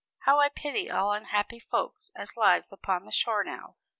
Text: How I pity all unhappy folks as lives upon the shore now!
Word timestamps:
How 0.21 0.39
I 0.39 0.49
pity 0.49 0.89
all 0.89 1.11
unhappy 1.13 1.59
folks 1.59 2.11
as 2.15 2.35
lives 2.35 2.71
upon 2.73 3.05
the 3.05 3.11
shore 3.11 3.43
now! 3.43 3.75